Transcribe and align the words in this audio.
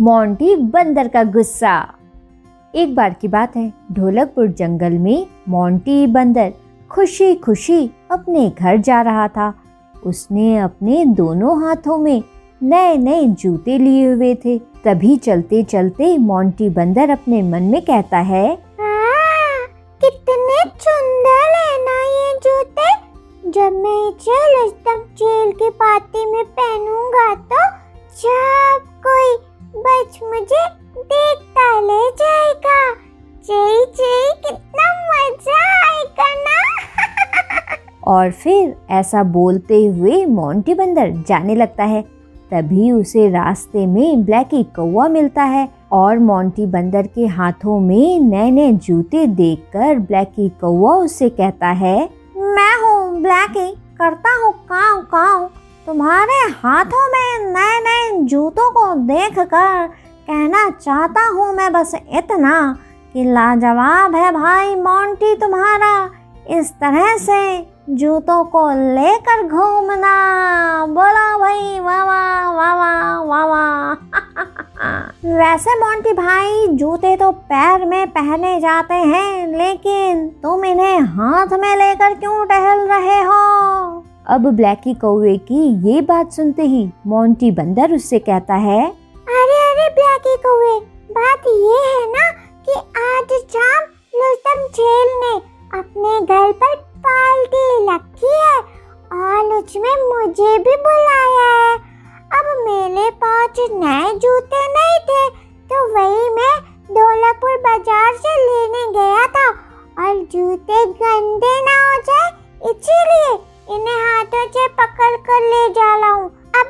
Monty 0.00 0.54
बंदर 0.56 1.08
का 1.08 1.22
गुस्सा। 1.24 1.72
एक 2.74 2.94
बार 2.94 3.14
की 3.20 3.28
बात 3.28 3.56
है, 3.56 3.72
ढोलकपुर 3.92 4.46
जंगल 4.48 4.92
में 4.98 5.26
मोंटी 5.48 6.06
बंदर 6.06 6.52
खुशी 6.90 7.34
खुशी 7.34 7.90
अपने 8.10 8.48
घर 8.50 8.76
जा 8.78 9.00
रहा 9.02 9.26
था। 9.28 9.52
उसने 10.06 10.56
अपने 10.58 11.04
दोनों 11.04 11.60
हाथों 11.62 11.98
में 11.98 12.22
नए 12.62 12.96
नए 12.96 13.26
जूते 13.34 13.78
लिए 13.78 14.12
हुए 14.12 14.34
थे। 14.34 14.58
तभी 14.84 15.16
चलते 15.16 15.62
चलते 15.62 16.16
मोंटी 16.18 16.68
बंदर 16.70 17.10
अपने 17.10 17.42
मन 17.42 17.62
में 17.62 17.80
कहता 17.82 18.18
है 18.30 18.46
कितने 20.00 20.62
सुंदर 20.78 21.52
है 21.52 21.76
ना 21.84 21.98
ये 22.06 22.34
जूते। 22.38 22.90
जब 23.50 23.72
मैं 23.74 24.10
चल 24.18 24.70
जेल 25.18 25.52
के 25.52 25.70
पाती 25.72 26.24
में 26.32 26.44
पहनूँगा 26.44 27.34
तो 27.34 27.70
जब 28.22 28.90
बच 29.84 30.18
मुझे 30.22 30.64
देखता 30.96 31.64
ले 31.80 32.10
जाएगा। 32.16 32.80
चई 33.44 33.84
चई 33.94 34.32
कितना 34.42 34.88
मज़ा 35.08 35.60
आएगा 35.86 36.28
ना। 36.36 37.76
और 38.06 38.30
फिर 38.32 38.74
ऐसा 38.90 39.22
बोलते 39.22 39.84
हुए 39.86 40.24
मोंटी 40.26 40.74
बंदर 40.74 41.10
जाने 41.28 41.54
लगता 41.54 41.84
है। 41.84 42.02
तभी 42.50 42.90
उसे 42.90 43.28
रास्ते 43.30 43.86
में 43.86 44.24
ब्लैकी 44.24 44.62
कौवा 44.76 45.08
मिलता 45.08 45.42
है 45.44 45.68
और 45.92 46.18
मोंटी 46.18 46.66
बंदर 46.66 47.06
के 47.06 47.26
हाथों 47.26 47.78
में 47.80 48.20
नए 48.20 48.50
नए 48.50 48.72
जूते 48.72 49.26
देखकर 49.26 49.98
ब्लैकी 49.98 50.48
कौवा 50.60 50.94
उससे 50.94 51.28
कहता 51.30 51.68
है, 51.68 51.98
मैं 52.36 52.76
हूँ 52.82 53.20
ब्लैकी, 53.22 53.70
करता 53.98 54.34
हूँ 54.36 54.52
काव 54.68 55.00
काव 55.04 55.48
तुम्हारे 55.86 56.34
हाथों 56.62 57.06
में 57.08 57.52
नए 57.52 57.78
नए 57.80 58.10
जूतों 58.22 58.70
को 58.70 58.94
देखकर 58.94 59.86
कहना 60.26 60.70
चाहता 60.70 61.26
हूँ 61.28 61.52
मैं 61.54 61.72
बस 61.72 61.94
इतना 61.94 62.78
कि 63.12 63.24
लाजवाब 63.24 64.14
है 64.14 64.30
भाई 64.32 64.74
मोंटी 64.74 65.34
तुम्हारा 65.36 65.94
इस 66.50 66.70
तरह 66.72 67.16
से 67.16 67.40
जूतों 67.90 68.44
को 68.44 68.70
लेकर 68.94 69.42
घूमना। 69.48 70.14
बोला 70.86 71.38
भाई 71.38 71.80
वाह 71.80 72.04
वाह 72.04 72.50
वाह 72.50 73.44
वाह 73.44 73.92
वैसे 75.36 75.74
मोंटी 75.80 76.12
भाई, 76.12 76.66
जूते 76.68 77.16
तो 77.16 77.30
पैर 77.32 77.84
में 77.84 78.06
पहने 78.10 78.60
जाते 78.60 78.94
हैं, 78.94 79.46
लेकिन 79.58 80.28
तुम 80.42 80.64
इन्हें 80.64 81.00
हाथ 81.00 81.58
में 81.58 81.76
लेकर 81.76 82.14
क्यों 82.14 82.44
टहल 82.46 82.80
रहे 82.88 83.20
हो? 83.22 83.42
अब 84.26 84.46
ब्लैकी 84.46 84.94
कौवे 84.94 85.36
की 85.38 85.60
ये 85.88 86.00
बात 86.00 86.32
सुनते 86.32 86.62
ही 86.62 86.90
मोंटी 87.06 87.50
बंदर 87.50 87.94
उससे 87.94 88.18
कहता 88.18 88.54
है, 88.54 88.80
अरे 89.26 89.56
अरे 89.70 89.88
ब्लैकी 89.94 90.36
कौवे, 90.36 90.78
बात 91.10 91.46
ये 91.46 91.80
है 91.86 92.06
ना 92.12 92.30
कि 92.66 92.74
आज 93.02 93.32
शाम 93.52 93.82
लुस्तम 94.16 94.62
झेल 94.68 95.10
ने 95.22 95.34
अपने 95.78 96.20
घर 96.26 96.52
पर 96.52 96.74
पार्टी 96.98 97.64
रखी 97.86 98.34
है 98.34 98.58
और 99.12 99.54
उसमें 99.56 99.94
मुझे 100.08 100.58
भी 100.58 100.76
बुलाया 100.76 101.01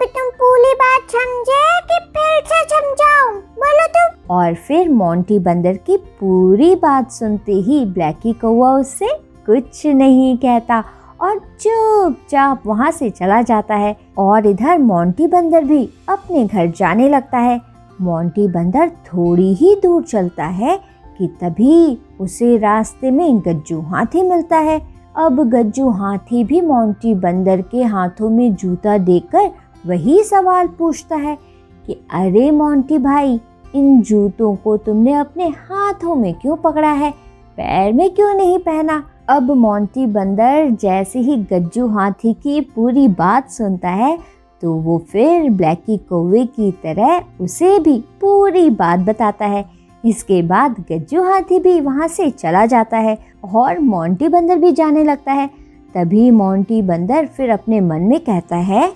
अब 0.03 0.09
तुम 0.09 0.31
पूरी 0.31 0.73
बात 0.75 1.01
समझे 1.11 1.81
कि 1.81 1.99
फिर 2.05 2.43
से 2.47 2.65
समझाऊं? 2.65 3.41
बोलो 3.41 3.87
तुम। 3.87 4.37
और 4.37 4.55
फिर 4.55 4.89
मोंटी 4.89 5.39
बंदर 5.39 5.77
की 5.77 5.97
पूरी 5.97 6.75
बात 6.75 7.11
सुनते 7.11 7.53
ही 7.53 7.85
ब्लैकी 7.85 8.33
कौआ 8.33 8.73
उससे 8.73 9.09
कुछ 9.47 9.87
नहीं 9.87 10.37
कहता 10.37 10.85
और 11.21 11.39
चुपचाप 11.61 12.63
वहाँ 12.67 12.91
से 12.91 13.11
चला 13.11 13.43
जाता 13.43 13.75
है 13.75 13.97
और 14.19 14.47
इधर 14.47 14.79
मोंटी 14.79 15.27
बंदर 15.27 15.65
भी 15.65 15.89
अपने 16.09 16.45
घर 16.47 16.67
जाने 16.67 17.09
लगता 17.09 17.39
है। 17.39 17.61
मोंटी 18.01 18.49
बंदर 18.49 18.89
थोड़ी 18.89 19.55
ही 19.55 19.81
दूर 19.83 20.03
चलता 20.03 20.45
है 20.45 20.81
कि 21.19 21.27
तभी 21.27 21.99
उसे 22.21 22.57
रास्ते 22.57 23.11
में 23.11 23.39
गज्जू 23.39 23.81
हाथी 23.81 24.23
मिलता 24.23 24.59
है। 24.59 24.93
अब 25.17 25.51
गज्जू 25.51 25.89
हाथी 25.91 26.45
भी 26.45 26.61
मोंटी 26.61 27.15
बंदर 27.15 27.61
के 27.61 27.83
हाथों 27.83 28.31
में 28.31 28.55
जूता 28.55 28.99
देकर 28.99 29.51
वही 29.87 30.23
सवाल 30.23 30.67
पूछता 30.69 31.17
है 31.17 31.39
कि, 31.87 31.93
अरे 32.11 32.51
मोंटी 32.51 32.99
भाई, 32.99 33.41
इन 33.75 34.01
जूतों 34.03 34.55
को 34.57 34.77
तुमने 34.77 35.13
अपने 35.13 35.49
हाथों 35.49 36.15
में 36.15 36.35
क्यों 36.35 36.57
पकड़ा 36.57 36.93
है? 36.93 37.11
पैर 37.57 37.93
में 37.93 38.11
क्यों 38.11 38.35
नहीं 38.35 38.59
पहना? 38.59 39.03
अब 39.29 39.51
मोंटी 39.51 40.07
बंदर 40.07 40.71
जैसे 40.71 41.19
ही 41.19 41.37
गज्जू 41.53 41.87
हाथी 41.87 42.33
की 42.35 42.61
पूरी 42.61 43.09
बात 43.09 43.51
सुनता 43.51 43.89
है 43.89 44.19
तो 44.63 44.73
वो 44.75 44.99
फिर 45.11 45.51
ब्लैकी 45.51 45.97
कौवे 45.99 46.45
की 46.47 46.71
तरह 46.73 47.23
उसे 47.41 47.79
भी 47.79 47.99
पूरी 48.21 48.71
बात 48.71 49.01
बताता 49.01 49.47
है। 49.47 49.65
इसके 50.05 50.43
बाद 50.43 50.85
गज्जू 50.93 51.23
हाथी 51.23 51.59
भी 51.59 51.81
वहाँ 51.81 52.09
से 52.09 52.31
चला 52.31 52.67
जाता 52.67 52.99
है 52.99 53.19
और 53.55 53.79
मोंटी 53.79 54.29
बंदर 54.29 54.59
भी 54.59 54.73
जाने 54.73 55.05
लगता 55.05 55.33
है। 55.33 55.51
तभी 55.95 56.31
मोंटी 56.31 56.83
बंदर 56.83 57.27
फिर 57.27 57.51
अपने 57.51 57.81
मन 57.81 58.01
में 58.01 58.19
कहता 58.21 58.57
है 58.57 58.93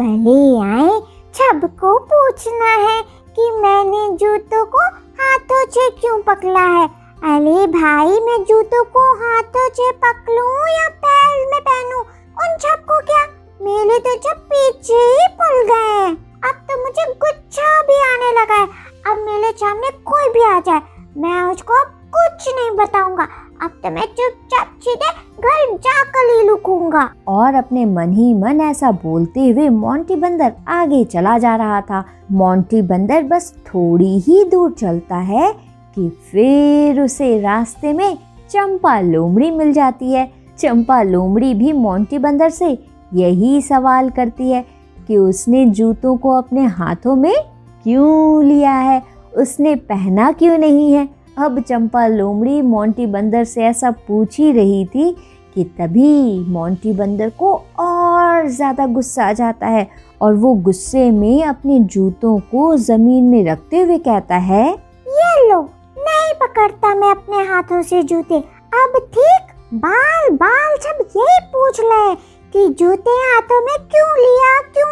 पहले 0.00 0.34
आए 0.64 1.00
सबको 1.34 1.98
पूछना 2.10 2.68
है 2.82 3.02
कि 3.36 3.50
मैंने 3.56 3.98
जूतों 4.16 4.64
को 4.66 4.84
हाथों 5.18 5.64
से 5.66 5.88
क्यों 5.90 6.18
पकड़ा 6.22 6.60
है? 6.60 6.86
अरे 7.30 7.66
भाई, 7.66 8.20
मैं 8.20 8.38
जूतों 8.44 8.82
को 8.94 9.02
हाथों 9.14 9.68
से 9.70 9.90
पकड़ूं 10.04 10.54
या 10.68 10.88
पैर 11.04 11.46
में 11.50 11.60
पहनूं? 11.60 12.00
उन 12.42 12.56
सबको 12.58 13.00
क्या? 13.00 13.22
मेरे 13.60 13.98
तो 13.98 14.14
जब 14.18 14.40
पीछे 14.52 15.02
ही 15.10 15.28
पुल 15.34 15.62
गए 15.64 16.08
अब 16.48 16.64
तो 16.70 16.82
मुझे 16.82 17.06
गुच्छा 17.24 17.70
भी 17.82 18.00
आने 18.04 18.32
लगा 18.40 18.54
है। 18.54 18.68
अब 19.06 19.24
मेरे 19.26 19.52
सामने 19.54 19.90
कोई 20.06 20.28
भी 20.28 20.44
आ 20.44 20.58
जाए, 20.60 20.82
मैं 21.16 21.42
उसको 21.42 21.84
कुछ 22.14 22.48
नहीं 22.48 22.70
बताऊँगा। 22.76 23.26
अब 23.62 23.70
तो 23.84 23.90
मैं 23.90 24.02
चुपचाप 24.02 24.66
सीधे 24.80 25.10
घर 25.40 25.76
जाकर 25.76 26.30
ही 26.30 26.46
लुकूँगा 26.48 27.10
और 27.28 27.54
अपने 27.54 27.84
मन 27.84 28.12
ही 28.12 28.32
मन 28.34 28.60
ऐसा 28.60 28.90
बोलते 28.90 29.48
हुए 29.48 29.68
मोंटी 29.68 30.16
बंदर 30.16 30.52
आगे 30.68 31.04
चला 31.04 31.38
जा 31.38 31.54
रहा 31.56 31.80
था। 31.80 32.04
मोंटी 32.32 32.82
बंदर 32.82 33.22
बस 33.22 33.52
थोड़ी 33.66 34.18
ही 34.18 34.44
दूर 34.44 34.72
चलता 34.72 35.16
है 35.16 35.52
कि 35.94 36.08
फिर 36.32 37.00
उसे 37.00 37.40
रास्ते 37.40 37.92
में 37.92 38.18
चंपा 38.50 39.00
लोमड़ी 39.00 39.50
मिल 39.50 39.72
जाती 39.72 40.12
है। 40.12 40.30
चंपा 40.58 41.02
लोमड़ी 41.02 41.54
भी 41.54 41.72
मोंटी 41.72 42.18
बंदर 42.18 42.50
से 42.50 42.78
यही 43.14 43.62
सवाल 43.62 44.10
करती 44.10 44.50
है 44.50 44.64
कि 45.06 45.16
उसने 45.16 45.66
जूतों 45.66 46.16
को 46.16 46.30
अपने 46.30 46.64
हाथों 46.64 47.16
में 47.16 47.34
क्यों 47.82 48.44
लिया 48.44 48.72
है? 48.72 49.02
उसने 49.36 49.74
पहना 49.74 50.32
क्यों 50.32 50.58
नहीं 50.58 50.92
है? 50.92 51.08
अब 51.40 51.60
चंपा 51.60 52.06
लोमड़ी 52.06 52.60
मोंटी 52.62 53.06
बंदर 53.06 53.44
से 53.44 53.64
ऐसा 53.64 53.90
पूछ 54.08 54.38
ही 54.38 54.50
रही 54.52 54.84
थी 54.86 55.10
कि 55.54 55.64
तभी 55.78 56.38
मोंटी 56.48 56.92
बंदर 56.92 57.30
को 57.38 57.52
और 57.78 58.48
ज़्यादा 58.48 58.86
गुस्सा 58.86 59.24
आ 59.24 59.32
जाता 59.32 59.66
है 59.66 59.86
और 60.20 60.34
वो 60.34 60.54
गुस्से 60.64 61.10
में 61.10 61.42
अपने 61.44 61.78
जूतों 61.86 62.38
को 62.50 62.76
ज़मीन 62.78 63.24
में 63.24 63.44
रखते 63.44 63.80
हुए 63.80 63.98
कहता 63.98 64.36
है, 64.36 64.66
ये 65.08 65.48
लो, 65.48 65.60
नहीं 65.98 66.34
पकड़ता 66.40 66.94
मैं 66.94 67.10
अपने 67.10 67.44
हाथों 67.48 67.82
से 67.82 68.02
जूते। 68.02 68.38
अब 68.74 68.98
ठीक 69.14 69.54
बाल 69.80 70.30
बाल 70.36 70.76
सब 70.78 71.04
यही 71.16 71.38
पूछ 71.52 71.80
ले 71.82 72.14
कि 72.54 72.68
जूते 72.74 73.10
हाथों 73.22 73.60
में 73.60 73.76
क्यों 73.86 74.10
लिया, 74.18 74.60
क्यों 74.72 74.89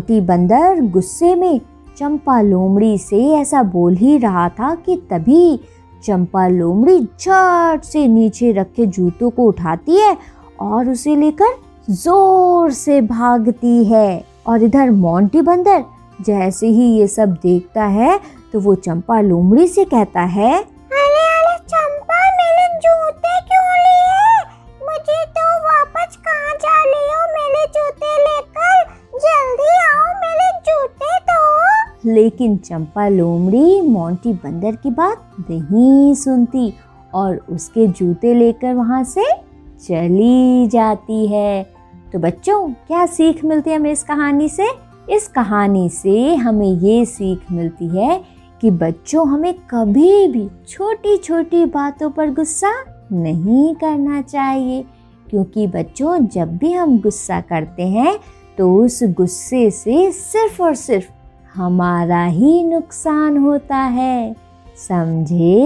मोंटी 0.00 0.20
बंदर 0.20 0.80
गुस्से 0.90 1.34
में 1.34 1.60
चंपा 1.96 2.40
लोमड़ी 2.40 2.98
से 2.98 3.18
ऐसा 3.36 3.62
बोल 3.62 3.96
ही 3.96 4.16
रहा 4.18 4.48
था 4.48 4.74
कि 4.74 4.96
तभी 5.10 5.60
चंपा 6.04 6.46
लोमड़ी 6.48 6.98
झट 7.00 7.80
से 7.84 8.06
नीचे 8.08 8.52
रखे 8.52 8.86
जूतों 8.86 9.30
को 9.30 9.44
उठाती 9.44 9.96
है 9.96 10.16
और 10.60 10.88
उसे 10.88 11.16
लेकर 11.16 11.54
ज़ोर 11.90 12.70
से 12.70 13.00
भागती 13.00 13.84
है। 13.84 14.24
और 14.46 14.62
इधर 14.62 14.90
मोंटी 14.90 15.40
बंदर 15.40 15.84
जैसे 16.24 16.68
ही 16.68 16.90
ये 16.98 17.06
सब 17.06 17.34
देखता 17.42 17.84
है 17.84 18.20
तो 18.52 18.60
वो 18.60 18.74
चंपा 18.74 19.20
लोमड़ी 19.20 19.66
से 19.68 19.84
कहता 19.84 20.20
है 20.20 20.64
लेकिन 32.04 32.56
चंपा 32.56 33.08
लोमड़ी 33.08 33.80
मोंटी 33.80 34.32
बंदर 34.34 34.76
की 34.76 34.90
बात 34.90 35.36
नहीं 35.50 36.14
सुनती 36.14 36.72
और 37.14 37.36
उसके 37.50 37.86
जूते 37.86 38.34
लेकर 38.34 38.74
वहाँ 38.74 39.02
से 39.04 39.24
चली 39.80 40.66
जाती 40.68 41.26
है। 41.26 41.62
तो 42.12 42.18
बच्चों, 42.18 42.68
क्या 42.68 43.04
सीख 43.06 43.44
मिलती 43.44 43.70
है 43.70 43.76
हमें 43.76 43.92
इस 43.92 44.02
कहानी 44.02 44.48
से? 44.48 44.66
इस 45.10 45.28
कहानी 45.28 45.88
से 45.88 46.34
हमें 46.34 46.66
ये 46.66 47.04
सीख 47.04 47.50
मिलती 47.52 47.88
है 47.88 48.20
कि 48.60 48.70
बच्चों, 48.70 49.26
हमें 49.28 49.54
कभी 49.70 50.28
भी 50.28 50.48
छोटी 50.68 51.16
छोटी 51.16 51.64
बातों 51.66 52.10
पर 52.10 52.30
गुस्सा 52.30 52.72
नहीं 53.12 53.74
करना 53.74 54.20
चाहिए, 54.22 54.84
क्योंकि 55.30 55.66
बच्चों, 55.66 56.18
जब 56.26 56.56
भी 56.56 56.72
हम 56.72 56.98
गुस्सा 57.00 57.40
करते 57.40 57.82
हैं 57.82 58.18
तो 58.58 58.74
उस 58.76 59.02
गुस्से 59.16 59.70
से 59.70 60.10
सिर्फ़ 60.12 60.62
और 60.62 60.74
सिर्फ़ 60.74 61.08
हमारा 61.54 62.24
ही 62.24 62.62
नुकसान 62.64 63.36
होता 63.38 63.76
है, 63.76 64.36
समझे? 64.88 65.64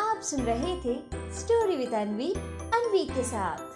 आप 0.00 0.20
सुन 0.22 0.40
रहे 0.40 0.76
थे 0.76 0.94
स्टोरी 1.40 1.76
विद 1.76 1.94
अनवी 1.94 2.32
अनवी 2.74 3.04
के 3.04 3.22
साथ। 3.22 3.73